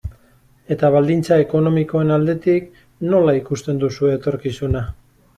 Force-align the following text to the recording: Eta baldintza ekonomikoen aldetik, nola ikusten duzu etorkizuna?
Eta 0.75 0.87
baldintza 0.95 1.35
ekonomikoen 1.43 2.13
aldetik, 2.15 2.71
nola 3.11 3.35
ikusten 3.41 3.83
duzu 3.85 4.09
etorkizuna? 4.15 4.83